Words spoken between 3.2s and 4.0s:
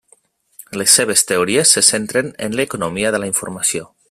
la informació.